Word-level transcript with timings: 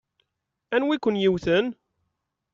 Anwi 0.75 0.93
i 0.95 0.97
ken-yewwten? 1.03 1.65